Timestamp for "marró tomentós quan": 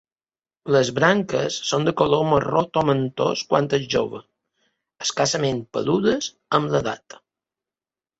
2.29-3.67